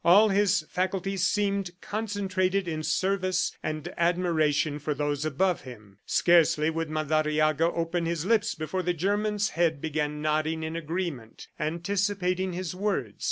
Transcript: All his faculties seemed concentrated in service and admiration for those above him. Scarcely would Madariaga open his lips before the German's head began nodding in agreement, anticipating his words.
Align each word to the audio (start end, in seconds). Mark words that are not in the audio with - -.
All 0.03 0.29
his 0.29 0.65
faculties 0.67 1.23
seemed 1.23 1.79
concentrated 1.79 2.67
in 2.67 2.81
service 2.81 3.55
and 3.61 3.93
admiration 3.97 4.79
for 4.79 4.95
those 4.95 5.25
above 5.25 5.61
him. 5.61 5.99
Scarcely 6.07 6.71
would 6.71 6.89
Madariaga 6.89 7.65
open 7.71 8.07
his 8.07 8.25
lips 8.25 8.55
before 8.55 8.81
the 8.81 8.95
German's 8.95 9.49
head 9.49 9.79
began 9.79 10.19
nodding 10.19 10.63
in 10.63 10.75
agreement, 10.75 11.49
anticipating 11.59 12.51
his 12.53 12.73
words. 12.73 13.19